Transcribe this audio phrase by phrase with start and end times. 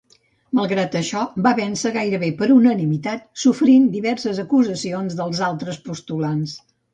[0.59, 6.59] Malgrat això, va vèncer gairebé per unanimitat, sofrint diverses acusacions dels altres postulants.